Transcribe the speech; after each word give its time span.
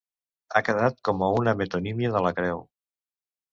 Ha 0.53 0.61
quedat 0.69 0.97
com 1.09 1.21
una 1.41 1.55
metonímia 1.61 2.17
de 2.19 2.25
la 2.29 2.35
creu. 2.41 2.65